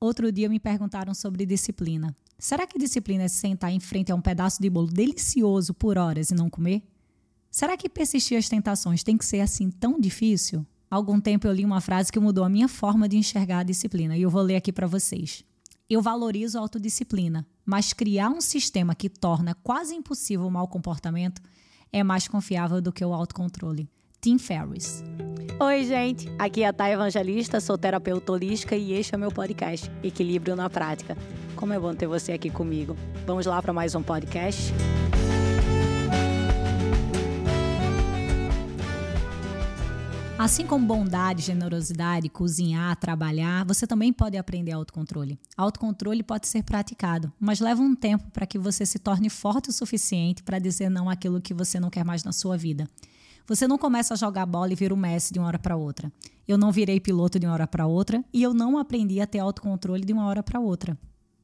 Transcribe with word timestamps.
Outro 0.00 0.30
dia 0.30 0.48
me 0.48 0.60
perguntaram 0.60 1.12
sobre 1.12 1.44
disciplina. 1.44 2.16
Será 2.38 2.68
que 2.68 2.78
disciplina 2.78 3.24
é 3.24 3.28
sentar 3.28 3.72
em 3.72 3.80
frente 3.80 4.12
a 4.12 4.14
um 4.14 4.20
pedaço 4.20 4.62
de 4.62 4.70
bolo 4.70 4.86
delicioso 4.86 5.74
por 5.74 5.98
horas 5.98 6.30
e 6.30 6.34
não 6.34 6.48
comer? 6.48 6.84
Será 7.50 7.76
que 7.76 7.88
persistir 7.88 8.38
às 8.38 8.48
tentações 8.48 9.02
tem 9.02 9.18
que 9.18 9.24
ser 9.24 9.40
assim 9.40 9.70
tão 9.70 9.98
difícil? 9.98 10.64
Há 10.88 10.94
algum 10.94 11.20
tempo 11.20 11.48
eu 11.48 11.52
li 11.52 11.64
uma 11.64 11.80
frase 11.80 12.12
que 12.12 12.20
mudou 12.20 12.44
a 12.44 12.48
minha 12.48 12.68
forma 12.68 13.08
de 13.08 13.16
enxergar 13.16 13.58
a 13.58 13.64
disciplina 13.64 14.16
e 14.16 14.22
eu 14.22 14.30
vou 14.30 14.42
ler 14.42 14.54
aqui 14.54 14.72
para 14.72 14.86
vocês. 14.86 15.44
Eu 15.90 16.00
valorizo 16.00 16.58
a 16.58 16.60
autodisciplina, 16.60 17.44
mas 17.66 17.92
criar 17.92 18.30
um 18.30 18.40
sistema 18.40 18.94
que 18.94 19.08
torna 19.08 19.54
quase 19.64 19.94
impossível 19.94 20.46
o 20.46 20.50
mau 20.50 20.68
comportamento 20.68 21.42
é 21.92 22.04
mais 22.04 22.28
confiável 22.28 22.80
do 22.80 22.92
que 22.92 23.04
o 23.04 23.12
autocontrole. 23.12 23.90
Tim 24.20 24.38
Ferriss. 24.38 25.02
Oi, 25.60 25.84
gente. 25.84 26.30
Aqui 26.38 26.62
é 26.62 26.68
a 26.68 26.72
Thay 26.72 26.92
Evangelista, 26.92 27.60
sou 27.60 27.76
terapeuta 27.76 28.30
holística 28.30 28.76
e 28.76 28.92
este 28.92 29.16
é 29.16 29.18
meu 29.18 29.32
podcast, 29.32 29.90
Equilíbrio 30.04 30.54
na 30.54 30.70
Prática. 30.70 31.18
Como 31.56 31.72
é 31.72 31.80
bom 31.80 31.92
ter 31.96 32.06
você 32.06 32.30
aqui 32.30 32.48
comigo. 32.48 32.96
Vamos 33.26 33.44
lá 33.44 33.60
para 33.60 33.72
mais 33.72 33.92
um 33.96 34.00
podcast? 34.00 34.72
Assim 40.38 40.64
como 40.64 40.86
bondade, 40.86 41.42
generosidade, 41.42 42.28
cozinhar, 42.28 42.94
trabalhar, 42.94 43.64
você 43.64 43.84
também 43.84 44.12
pode 44.12 44.36
aprender 44.36 44.70
autocontrole. 44.70 45.40
Autocontrole 45.56 46.22
pode 46.22 46.46
ser 46.46 46.62
praticado, 46.62 47.32
mas 47.40 47.58
leva 47.58 47.82
um 47.82 47.96
tempo 47.96 48.30
para 48.30 48.46
que 48.46 48.60
você 48.60 48.86
se 48.86 49.00
torne 49.00 49.28
forte 49.28 49.70
o 49.70 49.72
suficiente 49.72 50.44
para 50.44 50.60
dizer 50.60 50.88
não 50.88 51.10
àquilo 51.10 51.40
que 51.40 51.52
você 51.52 51.80
não 51.80 51.90
quer 51.90 52.04
mais 52.04 52.22
na 52.22 52.30
sua 52.30 52.56
vida. 52.56 52.88
Você 53.48 53.66
não 53.66 53.78
começa 53.78 54.12
a 54.12 54.16
jogar 54.16 54.44
bola 54.44 54.70
e 54.70 54.76
vira 54.76 54.92
o 54.92 54.96
Messi 54.96 55.32
de 55.32 55.38
uma 55.38 55.48
hora 55.48 55.58
para 55.58 55.74
outra. 55.74 56.12
Eu 56.46 56.58
não 56.58 56.70
virei 56.70 57.00
piloto 57.00 57.38
de 57.38 57.46
uma 57.46 57.54
hora 57.54 57.66
para 57.66 57.86
outra 57.86 58.22
e 58.30 58.42
eu 58.42 58.52
não 58.52 58.76
aprendi 58.76 59.22
a 59.22 59.26
ter 59.26 59.38
autocontrole 59.38 60.04
de 60.04 60.12
uma 60.12 60.26
hora 60.26 60.42
para 60.42 60.60
outra. 60.60 60.98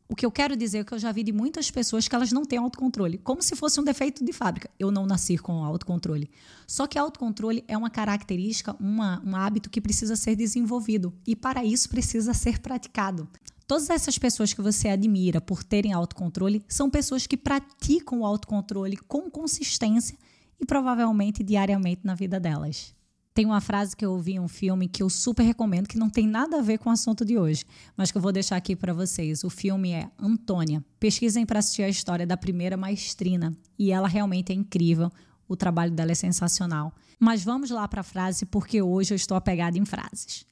O 0.06 0.14
que 0.14 0.26
eu 0.26 0.30
quero 0.30 0.54
dizer 0.54 0.80
é 0.80 0.84
que 0.84 0.92
eu 0.92 0.98
já 0.98 1.10
vi 1.10 1.22
de 1.22 1.32
muitas 1.32 1.70
pessoas 1.70 2.06
que 2.06 2.14
elas 2.14 2.30
não 2.30 2.45
têm 2.45 2.59
autocontrole, 2.59 3.16
como 3.16 3.42
se 3.42 3.56
fosse 3.56 3.80
um 3.80 3.84
defeito 3.84 4.23
de 4.23 4.34
fábrica. 4.34 4.68
Eu 4.79 4.90
não 4.90 5.06
nasci 5.06 5.38
com 5.38 5.64
autocontrole. 5.64 6.30
Só 6.66 6.87
que 6.87 6.98
autocontrole 6.98 7.64
é 7.66 7.74
uma 7.74 7.88
característica, 7.88 8.76
uma, 8.79 9.23
um 9.24 9.34
hábito 9.34 9.70
que 9.70 9.80
precisa 9.80 10.14
ser 10.14 10.36
desenvolvido 10.36 11.10
e 11.26 11.34
para 11.34 11.64
isso 11.64 11.88
precisa 11.88 12.34
ser 12.34 12.60
praticado. 12.60 13.26
Todas 13.66 13.88
essas 13.88 14.18
pessoas 14.18 14.52
que 14.52 14.60
você 14.60 14.90
admira 14.90 15.40
por 15.40 15.64
terem 15.64 15.95
autocontrole 15.95 16.62
são 16.68 16.90
pessoas 16.90 17.26
que 17.26 17.36
praticam 17.36 18.20
o 18.20 18.26
autocontrole 18.26 18.98
com 18.98 19.30
consistência 19.30 20.18
e 20.60 20.66
provavelmente 20.66 21.43
diariamente 21.43 22.02
na 22.05 22.15
vida 22.15 22.38
delas. 22.38 22.95
Tem 23.35 23.45
uma 23.45 23.60
frase 23.60 23.97
que 23.97 24.05
eu 24.05 24.13
ouvi 24.13 24.35
em 24.35 24.41
um 24.41 24.47
filme 24.47 24.87
que 24.87 25.02
eu 25.02 25.10
super 25.10 25.43
recomendo, 25.43 25.88
que 25.88 25.99
não 25.99 26.09
tem 26.09 26.24
nada 26.24 26.59
a 26.59 26.63
ver 26.63 26.79
com 26.79 26.88
o 26.88 26.93
assunto 26.93 27.24
de 27.24 27.37
hoje, 27.37 27.65
mas 27.97 28.13
que 28.13 28.16
eu 28.16 28.23
vou 28.23 28.30
deixar 28.30 28.55
aqui 28.55 28.77
para 28.77 28.93
vocês. 28.93 29.43
O 29.43 29.51
filme 29.51 29.91
é 29.91 30.09
Antônia. 30.16 30.85
Pesquisem 31.01 31.45
para 31.45 31.59
assistir 31.59 31.82
a 31.82 31.88
história 31.88 32.25
da 32.25 32.37
primeira 32.37 32.77
maestrina 32.77 33.52
e 33.77 33.91
ela 33.91 34.07
realmente 34.07 34.52
é 34.52 34.55
incrível. 34.55 35.10
O 35.49 35.57
trabalho 35.57 35.91
dela 35.91 36.13
é 36.13 36.15
sensacional. 36.15 36.95
Mas 37.19 37.43
vamos 37.43 37.71
lá 37.71 37.88
para 37.88 38.02
a 38.02 38.05
frase, 38.05 38.47
porque 38.47 38.80
hoje 38.80 39.13
eu 39.13 39.16
estou 39.16 39.37
apegada 39.37 39.77
em 39.77 39.85
frases. 39.85 40.47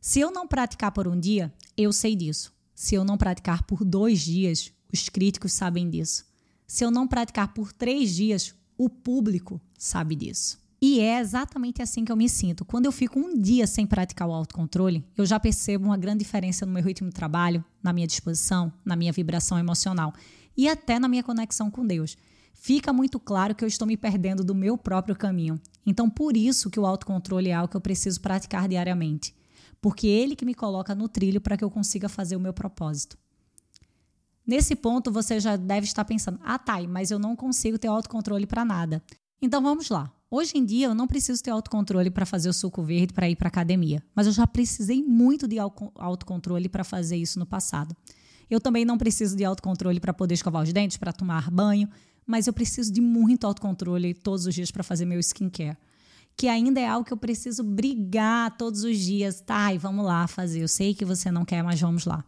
Se 0.00 0.20
eu 0.20 0.30
não 0.30 0.46
praticar 0.46 0.92
por 0.92 1.08
um 1.08 1.18
dia, 1.18 1.52
eu 1.76 1.92
sei 1.92 2.14
disso. 2.14 2.54
Se 2.72 2.94
eu 2.94 3.04
não 3.04 3.18
praticar 3.18 3.64
por 3.64 3.84
dois 3.84 4.20
dias, 4.20 4.72
os 4.92 5.08
críticos 5.08 5.52
sabem 5.52 5.90
disso. 5.90 6.24
Se 6.68 6.84
eu 6.84 6.90
não 6.90 7.08
praticar 7.08 7.52
por 7.52 7.72
três 7.72 8.14
dias, 8.14 8.54
o 8.78 8.88
público 8.88 9.60
sabe 9.76 10.14
disso. 10.14 10.58
E 10.80 11.00
é 11.00 11.18
exatamente 11.18 11.82
assim 11.82 12.04
que 12.04 12.12
eu 12.12 12.16
me 12.16 12.28
sinto. 12.28 12.64
Quando 12.64 12.86
eu 12.86 12.92
fico 12.92 13.18
um 13.18 13.36
dia 13.36 13.66
sem 13.66 13.84
praticar 13.84 14.28
o 14.28 14.32
autocontrole, 14.32 15.04
eu 15.16 15.26
já 15.26 15.40
percebo 15.40 15.86
uma 15.86 15.96
grande 15.96 16.20
diferença 16.20 16.64
no 16.64 16.72
meu 16.72 16.84
ritmo 16.84 17.08
de 17.08 17.14
trabalho, 17.14 17.64
na 17.82 17.92
minha 17.92 18.06
disposição, 18.06 18.72
na 18.84 18.94
minha 18.94 19.12
vibração 19.12 19.58
emocional 19.58 20.14
e 20.56 20.68
até 20.68 21.00
na 21.00 21.08
minha 21.08 21.24
conexão 21.24 21.68
com 21.68 21.84
Deus. 21.84 22.16
Fica 22.54 22.92
muito 22.92 23.18
claro 23.18 23.56
que 23.56 23.64
eu 23.64 23.68
estou 23.68 23.88
me 23.88 23.96
perdendo 23.96 24.44
do 24.44 24.54
meu 24.54 24.78
próprio 24.78 25.16
caminho. 25.16 25.60
Então, 25.84 26.08
por 26.08 26.36
isso 26.36 26.70
que 26.70 26.78
o 26.78 26.86
autocontrole 26.86 27.48
é 27.48 27.54
algo 27.54 27.68
que 27.68 27.76
eu 27.76 27.80
preciso 27.80 28.20
praticar 28.20 28.68
diariamente. 28.68 29.34
Porque 29.80 30.06
é 30.06 30.10
ele 30.10 30.36
que 30.36 30.44
me 30.44 30.54
coloca 30.54 30.94
no 30.94 31.08
trilho 31.08 31.40
para 31.40 31.56
que 31.56 31.64
eu 31.64 31.70
consiga 31.70 32.08
fazer 32.08 32.36
o 32.36 32.40
meu 32.40 32.52
propósito. 32.52 33.16
Nesse 34.48 34.74
ponto, 34.74 35.12
você 35.12 35.38
já 35.38 35.56
deve 35.56 35.86
estar 35.86 36.06
pensando: 36.06 36.40
ah, 36.42 36.58
tá, 36.58 36.80
mas 36.88 37.10
eu 37.10 37.18
não 37.18 37.36
consigo 37.36 37.78
ter 37.78 37.88
autocontrole 37.88 38.46
para 38.46 38.64
nada. 38.64 39.02
Então 39.42 39.62
vamos 39.62 39.90
lá. 39.90 40.10
Hoje 40.30 40.56
em 40.56 40.64
dia, 40.64 40.86
eu 40.86 40.94
não 40.94 41.06
preciso 41.06 41.42
ter 41.42 41.50
autocontrole 41.50 42.10
para 42.10 42.24
fazer 42.24 42.48
o 42.48 42.52
suco 42.54 42.82
verde 42.82 43.12
para 43.12 43.28
ir 43.28 43.36
para 43.36 43.48
academia, 43.48 44.02
mas 44.14 44.26
eu 44.26 44.32
já 44.32 44.46
precisei 44.46 45.02
muito 45.02 45.46
de 45.46 45.58
autocontrole 45.58 46.66
para 46.68 46.82
fazer 46.82 47.16
isso 47.16 47.38
no 47.38 47.44
passado. 47.44 47.94
Eu 48.48 48.58
também 48.58 48.86
não 48.86 48.96
preciso 48.96 49.36
de 49.36 49.44
autocontrole 49.44 50.00
para 50.00 50.14
poder 50.14 50.34
escovar 50.34 50.62
os 50.62 50.72
dentes, 50.72 50.96
para 50.96 51.12
tomar 51.12 51.50
banho, 51.50 51.88
mas 52.26 52.46
eu 52.46 52.52
preciso 52.52 52.90
de 52.90 53.02
muito 53.02 53.46
autocontrole 53.46 54.14
todos 54.14 54.46
os 54.46 54.54
dias 54.54 54.70
para 54.70 54.82
fazer 54.82 55.04
meu 55.04 55.20
skincare. 55.20 55.76
Que 56.34 56.48
ainda 56.48 56.80
é 56.80 56.86
algo 56.86 57.04
que 57.04 57.12
eu 57.12 57.16
preciso 57.18 57.62
brigar 57.62 58.56
todos 58.56 58.84
os 58.84 58.98
dias. 58.98 59.40
Tá, 59.40 59.74
e 59.74 59.78
vamos 59.78 60.04
lá 60.04 60.26
fazer. 60.26 60.62
Eu 60.62 60.68
sei 60.68 60.94
que 60.94 61.04
você 61.04 61.30
não 61.30 61.44
quer, 61.44 61.62
mas 61.62 61.80
vamos 61.80 62.04
lá. 62.04 62.24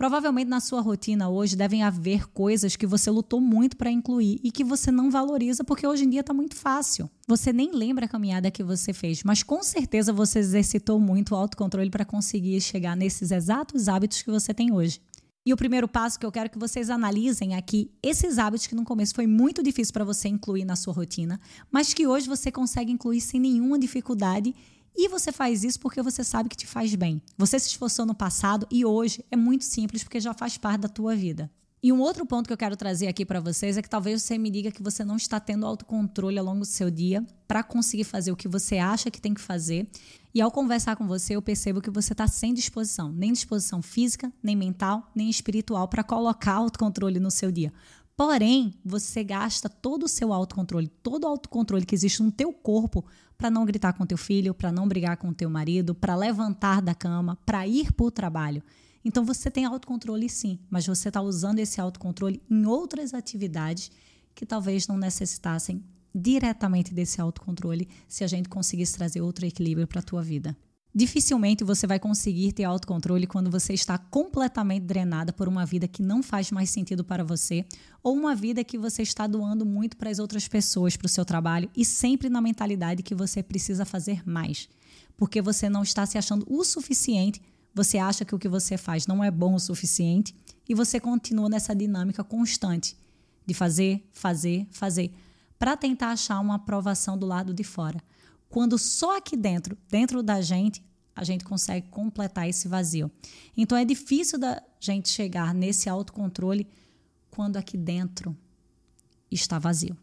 Provavelmente 0.00 0.48
na 0.48 0.60
sua 0.60 0.80
rotina 0.80 1.28
hoje 1.28 1.54
devem 1.54 1.82
haver 1.82 2.26
coisas 2.28 2.74
que 2.74 2.86
você 2.86 3.10
lutou 3.10 3.38
muito 3.38 3.76
para 3.76 3.90
incluir 3.90 4.40
e 4.42 4.50
que 4.50 4.64
você 4.64 4.90
não 4.90 5.10
valoriza 5.10 5.62
porque 5.62 5.86
hoje 5.86 6.06
em 6.06 6.08
dia 6.08 6.20
está 6.20 6.32
muito 6.32 6.56
fácil. 6.56 7.10
Você 7.28 7.52
nem 7.52 7.70
lembra 7.70 8.06
a 8.06 8.08
caminhada 8.08 8.50
que 8.50 8.62
você 8.62 8.94
fez, 8.94 9.22
mas 9.22 9.42
com 9.42 9.62
certeza 9.62 10.10
você 10.10 10.38
exercitou 10.38 10.98
muito 10.98 11.32
o 11.32 11.36
autocontrole 11.36 11.90
para 11.90 12.06
conseguir 12.06 12.62
chegar 12.62 12.96
nesses 12.96 13.30
exatos 13.30 13.88
hábitos 13.88 14.22
que 14.22 14.30
você 14.30 14.54
tem 14.54 14.72
hoje. 14.72 15.02
E 15.44 15.52
o 15.52 15.56
primeiro 15.56 15.86
passo 15.86 16.18
que 16.18 16.24
eu 16.24 16.32
quero 16.32 16.48
que 16.48 16.58
vocês 16.58 16.88
analisem 16.88 17.54
aqui, 17.54 17.90
esses 18.02 18.38
hábitos 18.38 18.66
que 18.66 18.74
no 18.74 18.84
começo 18.84 19.14
foi 19.14 19.26
muito 19.26 19.62
difícil 19.62 19.92
para 19.92 20.04
você 20.04 20.28
incluir 20.28 20.64
na 20.64 20.76
sua 20.76 20.94
rotina, 20.94 21.38
mas 21.70 21.92
que 21.92 22.06
hoje 22.06 22.26
você 22.26 22.50
consegue 22.50 22.90
incluir 22.90 23.20
sem 23.20 23.38
nenhuma 23.38 23.78
dificuldade 23.78 24.54
e 24.94 25.08
você 25.08 25.32
faz 25.32 25.64
isso 25.64 25.80
porque 25.80 26.02
você 26.02 26.22
sabe 26.22 26.48
que 26.48 26.56
te 26.56 26.66
faz 26.66 26.94
bem. 26.94 27.22
Você 27.38 27.58
se 27.58 27.68
esforçou 27.68 28.04
no 28.04 28.14
passado 28.14 28.66
e 28.70 28.84
hoje 28.84 29.24
é 29.30 29.36
muito 29.36 29.64
simples 29.64 30.02
porque 30.02 30.20
já 30.20 30.34
faz 30.34 30.58
parte 30.58 30.80
da 30.80 30.88
tua 30.88 31.14
vida. 31.16 31.50
E 31.82 31.90
um 31.92 32.00
outro 32.00 32.26
ponto 32.26 32.46
que 32.46 32.52
eu 32.52 32.58
quero 32.58 32.76
trazer 32.76 33.08
aqui 33.08 33.24
para 33.24 33.40
vocês 33.40 33.78
é 33.78 33.82
que 33.82 33.88
talvez 33.88 34.22
você 34.22 34.36
me 34.36 34.50
diga 34.50 34.70
que 34.70 34.82
você 34.82 35.02
não 35.02 35.16
está 35.16 35.40
tendo 35.40 35.64
autocontrole 35.64 36.38
ao 36.38 36.44
longo 36.44 36.60
do 36.60 36.66
seu 36.66 36.90
dia 36.90 37.26
para 37.48 37.62
conseguir 37.62 38.04
fazer 38.04 38.30
o 38.30 38.36
que 38.36 38.46
você 38.46 38.76
acha 38.76 39.10
que 39.10 39.20
tem 39.20 39.32
que 39.32 39.40
fazer. 39.40 39.88
E 40.34 40.42
ao 40.42 40.50
conversar 40.50 40.94
com 40.94 41.06
você, 41.06 41.36
eu 41.36 41.42
percebo 41.42 41.80
que 41.80 41.88
você 41.88 42.12
está 42.12 42.26
sem 42.26 42.52
disposição, 42.52 43.10
nem 43.10 43.32
disposição 43.32 43.80
física, 43.80 44.30
nem 44.42 44.54
mental, 44.54 45.10
nem 45.14 45.30
espiritual 45.30 45.88
para 45.88 46.04
colocar 46.04 46.52
autocontrole 46.52 47.18
no 47.18 47.30
seu 47.30 47.50
dia. 47.50 47.72
Porém, 48.20 48.74
você 48.84 49.24
gasta 49.24 49.66
todo 49.66 50.02
o 50.02 50.08
seu 50.08 50.30
autocontrole, 50.30 50.88
todo 50.88 51.24
o 51.24 51.26
autocontrole 51.26 51.86
que 51.86 51.94
existe 51.94 52.22
no 52.22 52.30
teu 52.30 52.52
corpo 52.52 53.02
para 53.38 53.50
não 53.50 53.64
gritar 53.64 53.94
com 53.94 54.04
teu 54.04 54.18
filho, 54.18 54.52
para 54.52 54.70
não 54.70 54.86
brigar 54.86 55.16
com 55.16 55.32
teu 55.32 55.48
marido, 55.48 55.94
para 55.94 56.14
levantar 56.14 56.82
da 56.82 56.94
cama, 56.94 57.38
para 57.46 57.66
ir 57.66 57.90
para 57.94 58.04
o 58.04 58.10
trabalho. 58.10 58.62
Então 59.02 59.24
você 59.24 59.50
tem 59.50 59.64
autocontrole 59.64 60.28
sim, 60.28 60.58
mas 60.68 60.86
você 60.86 61.08
está 61.08 61.22
usando 61.22 61.60
esse 61.60 61.80
autocontrole 61.80 62.42
em 62.50 62.66
outras 62.66 63.14
atividades 63.14 63.90
que 64.34 64.44
talvez 64.44 64.86
não 64.86 64.98
necessitassem 64.98 65.82
diretamente 66.14 66.92
desse 66.92 67.22
autocontrole 67.22 67.88
se 68.06 68.22
a 68.22 68.26
gente 68.26 68.50
conseguisse 68.50 68.98
trazer 68.98 69.22
outro 69.22 69.46
equilíbrio 69.46 69.86
para 69.86 70.00
a 70.00 70.04
tua 70.04 70.22
vida. 70.22 70.54
Dificilmente 70.92 71.62
você 71.62 71.86
vai 71.86 72.00
conseguir 72.00 72.52
ter 72.52 72.64
autocontrole 72.64 73.24
quando 73.24 73.48
você 73.48 73.72
está 73.72 73.96
completamente 73.96 74.84
drenada 74.84 75.32
por 75.32 75.46
uma 75.46 75.64
vida 75.64 75.86
que 75.86 76.02
não 76.02 76.20
faz 76.20 76.50
mais 76.50 76.68
sentido 76.68 77.04
para 77.04 77.22
você 77.22 77.64
ou 78.02 78.16
uma 78.16 78.34
vida 78.34 78.64
que 78.64 78.76
você 78.76 79.02
está 79.02 79.26
doando 79.28 79.64
muito 79.64 79.96
para 79.96 80.10
as 80.10 80.18
outras 80.18 80.48
pessoas, 80.48 80.96
para 80.96 81.06
o 81.06 81.08
seu 81.08 81.24
trabalho 81.24 81.70
e 81.76 81.84
sempre 81.84 82.28
na 82.28 82.40
mentalidade 82.40 83.04
que 83.04 83.14
você 83.14 83.40
precisa 83.40 83.84
fazer 83.84 84.28
mais, 84.28 84.68
porque 85.16 85.40
você 85.40 85.68
não 85.68 85.84
está 85.84 86.04
se 86.06 86.18
achando 86.18 86.44
o 86.48 86.64
suficiente, 86.64 87.40
você 87.72 87.96
acha 87.98 88.24
que 88.24 88.34
o 88.34 88.38
que 88.38 88.48
você 88.48 88.76
faz 88.76 89.06
não 89.06 89.22
é 89.22 89.30
bom 89.30 89.54
o 89.54 89.60
suficiente 89.60 90.34
e 90.68 90.74
você 90.74 90.98
continua 90.98 91.48
nessa 91.48 91.72
dinâmica 91.72 92.24
constante 92.24 92.96
de 93.46 93.54
fazer, 93.54 94.04
fazer, 94.12 94.66
fazer, 94.72 95.12
para 95.56 95.76
tentar 95.76 96.10
achar 96.10 96.40
uma 96.40 96.56
aprovação 96.56 97.16
do 97.16 97.26
lado 97.26 97.54
de 97.54 97.62
fora 97.62 98.02
quando 98.50 98.76
só 98.76 99.16
aqui 99.16 99.36
dentro, 99.36 99.78
dentro 99.88 100.22
da 100.22 100.42
gente, 100.42 100.84
a 101.14 101.24
gente 101.24 101.44
consegue 101.44 101.88
completar 101.88 102.48
esse 102.48 102.66
vazio. 102.66 103.10
Então 103.56 103.78
é 103.78 103.84
difícil 103.84 104.38
da 104.38 104.60
gente 104.80 105.08
chegar 105.08 105.54
nesse 105.54 105.88
autocontrole 105.88 106.68
quando 107.30 107.56
aqui 107.56 107.78
dentro 107.78 108.36
está 109.30 109.58
vazio. 109.58 109.96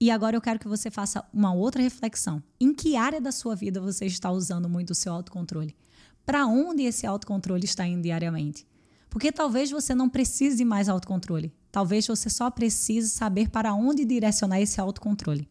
E 0.00 0.10
agora 0.10 0.36
eu 0.36 0.40
quero 0.40 0.58
que 0.58 0.68
você 0.68 0.90
faça 0.90 1.24
uma 1.32 1.52
outra 1.52 1.82
reflexão. 1.82 2.42
Em 2.60 2.72
que 2.72 2.96
área 2.96 3.20
da 3.20 3.32
sua 3.32 3.54
vida 3.54 3.80
você 3.80 4.06
está 4.06 4.30
usando 4.30 4.68
muito 4.68 4.90
o 4.90 4.94
seu 4.94 5.12
autocontrole? 5.12 5.76
Para 6.24 6.46
onde 6.46 6.84
esse 6.84 7.06
autocontrole 7.06 7.64
está 7.64 7.84
indo 7.86 8.02
diariamente? 8.02 8.66
Porque 9.10 9.32
talvez 9.32 9.70
você 9.70 9.94
não 9.94 10.08
precise 10.08 10.64
mais 10.64 10.88
autocontrole. 10.88 11.52
Talvez 11.70 12.06
você 12.06 12.30
só 12.30 12.50
precise 12.50 13.10
saber 13.10 13.50
para 13.50 13.74
onde 13.74 14.04
direcionar 14.04 14.60
esse 14.60 14.80
autocontrole. 14.80 15.48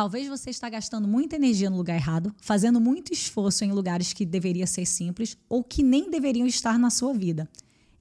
Talvez 0.00 0.28
você 0.28 0.48
está 0.48 0.70
gastando 0.70 1.06
muita 1.06 1.36
energia 1.36 1.68
no 1.68 1.76
lugar 1.76 1.94
errado, 1.94 2.34
fazendo 2.40 2.80
muito 2.80 3.12
esforço 3.12 3.66
em 3.66 3.70
lugares 3.70 4.14
que 4.14 4.24
deveria 4.24 4.66
ser 4.66 4.86
simples 4.86 5.36
ou 5.46 5.62
que 5.62 5.82
nem 5.82 6.10
deveriam 6.10 6.46
estar 6.46 6.78
na 6.78 6.88
sua 6.88 7.12
vida. 7.12 7.46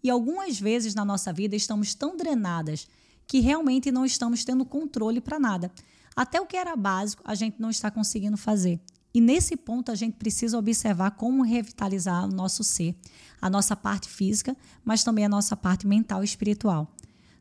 E 0.01 0.09
algumas 0.09 0.57
vezes 0.57 0.95
na 0.95 1.03
nossa 1.03 1.33
vida 1.33 1.57
estamos 1.57 1.93
tão 1.93 2.15
drenadas 2.15 2.87
que 3.27 3.41
realmente 3.41 3.91
não 3.91 4.05
estamos 4.05 4.45
tendo 4.45 4.63
controle 4.63 5.19
para 5.19 5.37
nada. 5.37 5.69
Até 6.15 6.39
o 6.39 6.45
que 6.45 6.55
era 6.55 6.73
básico, 6.73 7.21
a 7.25 7.35
gente 7.35 7.59
não 7.59 7.69
está 7.69 7.91
conseguindo 7.91 8.37
fazer. 8.37 8.79
E 9.13 9.19
nesse 9.19 9.57
ponto 9.57 9.91
a 9.91 9.95
gente 9.95 10.15
precisa 10.15 10.57
observar 10.57 11.11
como 11.11 11.43
revitalizar 11.43 12.23
o 12.23 12.33
nosso 12.33 12.63
ser, 12.63 12.95
a 13.41 13.49
nossa 13.49 13.75
parte 13.75 14.07
física, 14.07 14.55
mas 14.85 15.03
também 15.03 15.25
a 15.25 15.29
nossa 15.29 15.57
parte 15.57 15.85
mental 15.85 16.21
e 16.21 16.25
espiritual. 16.25 16.95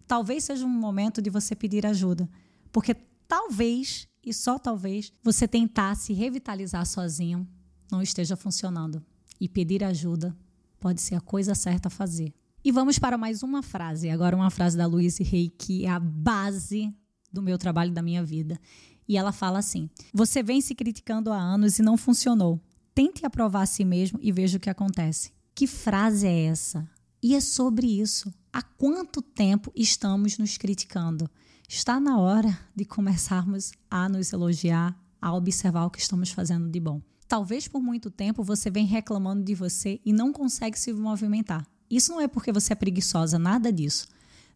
Talvez 0.04 0.42
seja 0.42 0.66
um 0.66 0.68
momento 0.68 1.22
de 1.22 1.30
você 1.30 1.54
pedir 1.54 1.86
ajuda, 1.86 2.28
porque 2.72 2.96
talvez, 3.28 4.07
e 4.28 4.34
só 4.34 4.58
talvez, 4.58 5.12
você 5.22 5.48
tentar 5.48 5.94
se 5.94 6.12
revitalizar 6.12 6.84
sozinho 6.84 7.48
não 7.90 8.02
esteja 8.02 8.36
funcionando. 8.36 9.02
E 9.40 9.48
pedir 9.48 9.82
ajuda 9.82 10.36
pode 10.78 11.00
ser 11.00 11.14
a 11.14 11.20
coisa 11.20 11.54
certa 11.54 11.88
a 11.88 11.90
fazer. 11.90 12.34
E 12.62 12.70
vamos 12.70 12.98
para 12.98 13.16
mais 13.16 13.42
uma 13.42 13.62
frase, 13.62 14.10
agora 14.10 14.36
uma 14.36 14.50
frase 14.50 14.76
da 14.76 14.84
Louise 14.84 15.22
Hay, 15.22 15.48
que 15.48 15.86
é 15.86 15.90
a 15.90 15.98
base 15.98 16.92
do 17.32 17.40
meu 17.40 17.56
trabalho 17.56 17.92
da 17.92 18.02
minha 18.02 18.22
vida. 18.22 18.60
E 19.08 19.16
ela 19.16 19.32
fala 19.32 19.60
assim: 19.60 19.88
Você 20.12 20.42
vem 20.42 20.60
se 20.60 20.74
criticando 20.74 21.32
há 21.32 21.38
anos 21.38 21.78
e 21.78 21.82
não 21.82 21.96
funcionou. 21.96 22.60
Tente 22.94 23.24
aprovar 23.24 23.62
a 23.62 23.66
si 23.66 23.84
mesmo 23.84 24.18
e 24.20 24.32
veja 24.32 24.58
o 24.58 24.60
que 24.60 24.68
acontece. 24.68 25.32
Que 25.54 25.66
frase 25.66 26.26
é 26.26 26.46
essa? 26.46 26.88
E 27.22 27.34
é 27.34 27.40
sobre 27.40 27.86
isso. 27.86 28.32
Há 28.52 28.62
quanto 28.62 29.20
tempo 29.20 29.70
estamos 29.74 30.38
nos 30.38 30.56
criticando? 30.56 31.28
Está 31.68 32.00
na 32.00 32.18
hora 32.18 32.58
de 32.74 32.84
começarmos 32.84 33.72
a 33.90 34.08
nos 34.08 34.32
elogiar, 34.32 34.98
a 35.20 35.34
observar 35.34 35.84
o 35.84 35.90
que 35.90 36.00
estamos 36.00 36.30
fazendo 36.30 36.68
de 36.68 36.80
bom. 36.80 37.02
Talvez 37.26 37.68
por 37.68 37.82
muito 37.82 38.10
tempo 38.10 38.42
você 38.42 38.70
vem 38.70 38.86
reclamando 38.86 39.44
de 39.44 39.54
você 39.54 40.00
e 40.04 40.14
não 40.14 40.32
consegue 40.32 40.78
se 40.78 40.92
movimentar. 40.94 41.66
Isso 41.90 42.10
não 42.10 42.20
é 42.20 42.26
porque 42.26 42.50
você 42.50 42.72
é 42.72 42.76
preguiçosa, 42.76 43.38
nada 43.38 43.70
disso. 43.70 44.08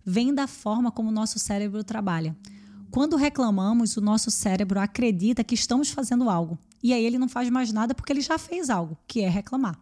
Vem 0.05 0.35
da 0.35 0.47
forma 0.47 0.91
como 0.91 1.11
o 1.11 1.13
nosso 1.13 1.39
cérebro 1.39 1.85
trabalha. 1.85 2.35
Quando 2.91 3.17
reclamamos, 3.17 3.97
o 3.97 4.01
nosso 4.01 4.31
cérebro 4.31 4.81
acredita 4.81 5.45
que 5.45 5.55
estamos 5.55 5.91
fazendo 5.91 6.31
algo. 6.31 6.59
E 6.83 6.95
aí 6.95 7.05
ele 7.05 7.19
não 7.19 7.29
faz 7.29 7.49
mais 7.51 7.73
nada 7.73 7.95
porque 7.95 8.13
ele 8.13 8.21
já 8.23 8.39
fez 8.39 8.71
algo, 8.71 8.97
que 9.07 9.21
é 9.21 9.29
reclamar. 9.29 9.79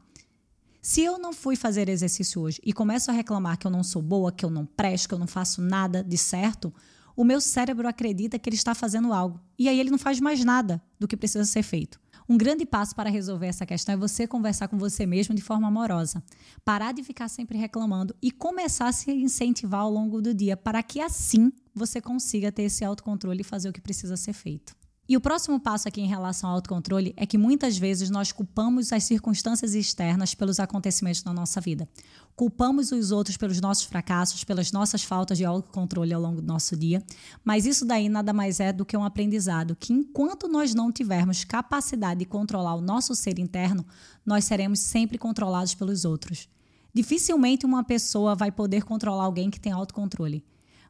Se 0.83 1.03
eu 1.03 1.19
não 1.19 1.33
fui 1.33 1.57
fazer 1.57 1.91
exercício 1.91 2.41
hoje 2.41 2.59
e 2.65 2.73
começo 2.73 3.11
a 3.11 3.15
reclamar 3.15 3.59
que 3.59 3.67
eu 3.67 3.71
não 3.71 3.85
sou 3.85 4.01
boa, 4.01 4.33
que 4.33 4.45
eu 4.45 4.51
não 4.51 4.65
presto, 4.65 5.09
que 5.09 5.15
eu 5.15 5.19
não 5.19 5.27
faço 5.27 5.61
nada 5.61 6.03
de 6.03 6.17
certo, 6.17 6.73
o 7.15 7.23
meu 7.23 7.39
cérebro 7.39 7.87
acredita 7.87 8.39
que 8.39 8.49
ele 8.49 8.57
está 8.57 8.75
fazendo 8.75 9.13
algo. 9.13 9.39
E 9.59 9.69
aí 9.69 9.79
ele 9.79 9.91
não 9.91 9.99
faz 9.99 10.19
mais 10.21 10.43
nada 10.43 10.83
do 10.99 11.07
que 11.07 11.19
precisa 11.19 11.45
ser 11.45 11.63
feito. 11.63 12.01
Um 12.27 12.39
grande 12.39 12.65
passo 12.65 12.95
para 12.95 13.11
resolver 13.11 13.49
essa 13.49 13.67
questão 13.67 13.93
é 13.93 13.99
você 13.99 14.27
conversar 14.27 14.69
com 14.69 14.79
você 14.79 15.05
mesmo 15.05 15.35
de 15.35 15.43
forma 15.43 15.69
amorosa. 15.69 16.23
Parar 16.65 16.93
de 16.93 17.03
ficar 17.03 17.29
sempre 17.29 17.59
reclamando 17.59 18.17
e 18.23 18.31
começar 18.31 18.89
a 18.89 18.93
se 18.93 19.11
incentivar 19.11 19.81
ao 19.81 19.91
longo 19.91 20.23
do 20.23 20.33
dia, 20.33 20.57
para 20.57 20.83
que 20.83 21.01
assim 21.01 21.53
você 21.75 22.01
consiga 22.01 22.51
ter 22.51 22.63
esse 22.63 22.85
autocontrole 22.85 23.43
e 23.43 23.45
fazer 23.45 23.69
o 23.69 23.73
que 23.73 23.81
precisa 23.83 24.17
ser 24.17 24.33
feito. 24.33 24.80
E 25.11 25.17
o 25.17 25.21
próximo 25.21 25.59
passo 25.59 25.89
aqui 25.89 26.01
em 26.01 26.07
relação 26.07 26.49
ao 26.49 26.55
autocontrole 26.55 27.13
é 27.17 27.27
que 27.27 27.37
muitas 27.37 27.77
vezes 27.77 28.11
nós 28.11 28.31
culpamos 28.31 28.93
as 28.93 29.03
circunstâncias 29.03 29.75
externas 29.75 30.37
pelos 30.37 30.61
acontecimentos 30.61 31.25
na 31.25 31.35
nossa 31.35 31.61
vida. 31.61 31.89
Culpamos 32.37 32.93
os 32.93 33.11
outros 33.11 33.37
pelos 33.37 33.61
nossos 33.61 33.83
fracassos, 33.83 34.45
pelas 34.45 34.71
nossas 34.71 35.03
faltas 35.03 35.37
de 35.37 35.45
autocontrole 35.45 36.15
ao 36.15 36.23
longo 36.23 36.41
do 36.41 36.47
nosso 36.47 36.77
dia, 36.77 37.03
mas 37.45 37.67
isso 37.67 37.85
daí 37.85 38.09
nada 38.09 38.33
mais 38.33 38.61
é 38.61 38.73
do 38.73 38.85
que 38.85 38.97
um 38.97 39.03
aprendizado 39.05 39.75
que 39.75 39.93
enquanto 39.93 40.47
nós 40.47 40.77
não 40.77 40.93
tivermos 40.93 41.43
capacidade 41.43 42.21
de 42.21 42.25
controlar 42.25 42.77
o 42.77 42.81
nosso 42.81 43.13
ser 43.17 43.41
interno, 43.41 43.85
nós 44.25 44.45
seremos 44.45 44.79
sempre 44.79 45.19
controlados 45.19 45.75
pelos 45.75 46.05
outros. 46.05 46.49
Dificilmente 46.95 47.67
uma 47.67 47.83
pessoa 47.83 48.37
vai 48.37 48.53
poder 48.53 48.85
controlar 48.85 49.25
alguém 49.25 49.51
que 49.51 49.59
tem 49.59 49.73
autocontrole. 49.73 50.45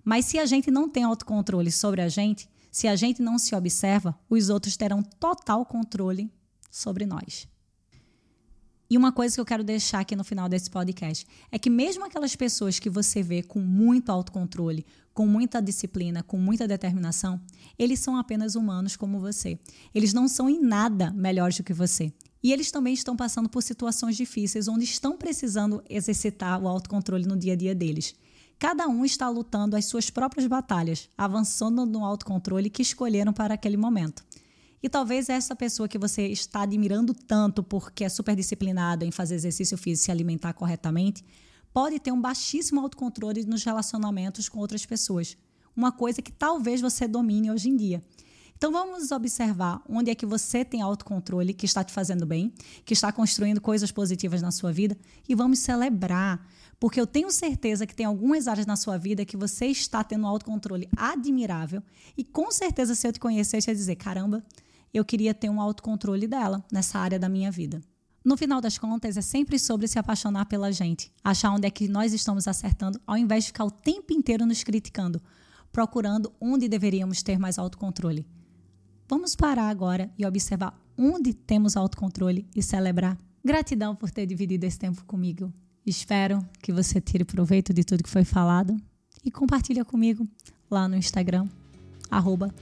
Mas 0.04 0.26
se 0.26 0.38
a 0.38 0.44
gente 0.44 0.70
não 0.70 0.90
tem 0.90 1.04
autocontrole 1.04 1.72
sobre 1.72 2.02
a 2.02 2.08
gente, 2.10 2.50
se 2.70 2.86
a 2.88 2.96
gente 2.96 3.20
não 3.20 3.38
se 3.38 3.54
observa, 3.54 4.18
os 4.28 4.48
outros 4.48 4.76
terão 4.76 5.02
total 5.02 5.64
controle 5.64 6.30
sobre 6.70 7.04
nós. 7.04 7.48
E 8.88 8.98
uma 8.98 9.12
coisa 9.12 9.36
que 9.36 9.40
eu 9.40 9.44
quero 9.44 9.62
deixar 9.62 10.00
aqui 10.00 10.16
no 10.16 10.24
final 10.24 10.48
desse 10.48 10.68
podcast 10.68 11.24
é 11.52 11.58
que, 11.60 11.70
mesmo 11.70 12.04
aquelas 12.04 12.34
pessoas 12.34 12.80
que 12.80 12.90
você 12.90 13.22
vê 13.22 13.40
com 13.40 13.60
muito 13.60 14.10
autocontrole, 14.10 14.84
com 15.14 15.26
muita 15.26 15.62
disciplina, 15.62 16.24
com 16.24 16.36
muita 16.36 16.66
determinação, 16.66 17.40
eles 17.78 18.00
são 18.00 18.16
apenas 18.16 18.56
humanos 18.56 18.96
como 18.96 19.20
você. 19.20 19.58
Eles 19.94 20.12
não 20.12 20.26
são 20.26 20.50
em 20.50 20.60
nada 20.60 21.12
melhores 21.12 21.56
do 21.56 21.62
que 21.62 21.72
você. 21.72 22.12
E 22.42 22.52
eles 22.52 22.72
também 22.72 22.94
estão 22.94 23.16
passando 23.16 23.48
por 23.48 23.62
situações 23.62 24.16
difíceis 24.16 24.66
onde 24.66 24.82
estão 24.82 25.16
precisando 25.16 25.84
exercitar 25.88 26.60
o 26.60 26.66
autocontrole 26.66 27.26
no 27.26 27.36
dia 27.36 27.52
a 27.52 27.56
dia 27.56 27.74
deles. 27.76 28.14
Cada 28.60 28.86
um 28.86 29.06
está 29.06 29.26
lutando 29.26 29.74
as 29.74 29.86
suas 29.86 30.10
próprias 30.10 30.46
batalhas, 30.46 31.08
avançando 31.16 31.86
no 31.86 32.04
autocontrole 32.04 32.68
que 32.68 32.82
escolheram 32.82 33.32
para 33.32 33.54
aquele 33.54 33.78
momento. 33.78 34.22
E 34.82 34.88
talvez 34.88 35.30
essa 35.30 35.56
pessoa 35.56 35.88
que 35.88 35.96
você 35.96 36.26
está 36.26 36.60
admirando 36.60 37.14
tanto 37.14 37.62
porque 37.62 38.04
é 38.04 38.08
super 38.10 38.36
disciplinado 38.36 39.02
em 39.02 39.10
fazer 39.10 39.36
exercício 39.36 39.78
físico 39.78 40.02
e 40.02 40.04
se 40.04 40.10
alimentar 40.10 40.52
corretamente, 40.52 41.24
pode 41.72 41.98
ter 41.98 42.12
um 42.12 42.20
baixíssimo 42.20 42.82
autocontrole 42.82 43.46
nos 43.46 43.64
relacionamentos 43.64 44.46
com 44.46 44.58
outras 44.58 44.84
pessoas. 44.84 45.38
Uma 45.74 45.90
coisa 45.90 46.20
que 46.20 46.30
talvez 46.30 46.82
você 46.82 47.08
domine 47.08 47.50
hoje 47.50 47.70
em 47.70 47.76
dia. 47.78 48.04
Então 48.58 48.70
vamos 48.70 49.10
observar 49.10 49.82
onde 49.88 50.10
é 50.10 50.14
que 50.14 50.26
você 50.26 50.66
tem 50.66 50.82
autocontrole 50.82 51.54
que 51.54 51.64
está 51.64 51.82
te 51.82 51.94
fazendo 51.94 52.26
bem, 52.26 52.52
que 52.84 52.92
está 52.92 53.10
construindo 53.10 53.58
coisas 53.58 53.90
positivas 53.90 54.42
na 54.42 54.50
sua 54.50 54.70
vida 54.70 54.98
e 55.26 55.34
vamos 55.34 55.60
celebrar 55.60 56.46
porque 56.80 56.98
eu 56.98 57.06
tenho 57.06 57.30
certeza 57.30 57.86
que 57.86 57.94
tem 57.94 58.06
algumas 58.06 58.48
áreas 58.48 58.66
na 58.66 58.74
sua 58.74 58.96
vida 58.96 59.26
que 59.26 59.36
você 59.36 59.66
está 59.66 60.02
tendo 60.02 60.24
um 60.24 60.26
autocontrole 60.26 60.88
admirável. 60.96 61.82
E 62.16 62.24
com 62.24 62.50
certeza, 62.50 62.94
se 62.94 63.06
eu 63.06 63.12
te 63.12 63.20
conhecesse, 63.20 63.70
ia 63.70 63.74
dizer: 63.74 63.96
caramba, 63.96 64.42
eu 64.92 65.04
queria 65.04 65.34
ter 65.34 65.50
um 65.50 65.60
autocontrole 65.60 66.26
dela 66.26 66.64
nessa 66.72 66.98
área 66.98 67.18
da 67.18 67.28
minha 67.28 67.50
vida. 67.50 67.82
No 68.24 68.36
final 68.36 68.60
das 68.62 68.78
contas, 68.78 69.16
é 69.16 69.20
sempre 69.20 69.58
sobre 69.58 69.86
se 69.88 69.98
apaixonar 69.98 70.46
pela 70.46 70.72
gente, 70.72 71.12
achar 71.22 71.50
onde 71.50 71.66
é 71.66 71.70
que 71.70 71.86
nós 71.86 72.14
estamos 72.14 72.48
acertando, 72.48 73.00
ao 73.06 73.16
invés 73.16 73.44
de 73.44 73.48
ficar 73.48 73.64
o 73.64 73.70
tempo 73.70 74.12
inteiro 74.12 74.44
nos 74.46 74.62
criticando, 74.64 75.22
procurando 75.70 76.32
onde 76.40 76.68
deveríamos 76.68 77.22
ter 77.22 77.38
mais 77.38 77.58
autocontrole. 77.58 78.26
Vamos 79.08 79.34
parar 79.34 79.68
agora 79.68 80.10
e 80.18 80.24
observar 80.24 80.78
onde 80.96 81.34
temos 81.34 81.76
autocontrole 81.76 82.46
e 82.54 82.62
celebrar. 82.62 83.18
Gratidão 83.44 83.94
por 83.94 84.10
ter 84.10 84.26
dividido 84.26 84.66
esse 84.66 84.78
tempo 84.78 85.04
comigo. 85.04 85.52
Espero 85.86 86.46
que 86.62 86.72
você 86.72 87.00
tire 87.00 87.24
proveito 87.24 87.72
de 87.72 87.84
tudo 87.84 88.02
que 88.02 88.10
foi 88.10 88.24
falado 88.24 88.76
e 89.24 89.30
compartilha 89.30 89.84
comigo 89.84 90.26
lá 90.70 90.86
no 90.86 90.96
Instagram, 90.96 91.46
arroba 92.10 92.54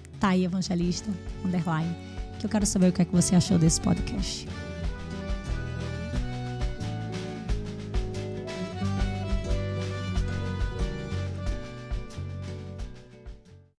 que 2.38 2.46
eu 2.46 2.50
quero 2.50 2.66
saber 2.66 2.88
o 2.88 2.92
que 2.92 3.02
é 3.02 3.04
que 3.04 3.12
você 3.12 3.34
achou 3.34 3.58
desse 3.58 3.80
podcast. 3.80 4.46